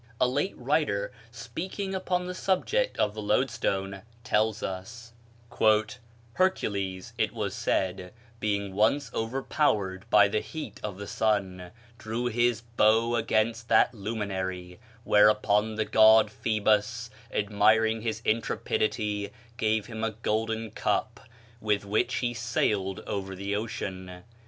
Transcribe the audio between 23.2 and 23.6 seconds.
the